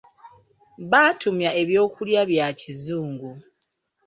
[0.91, 3.31] Baatumya eby'okulya bya kizungu.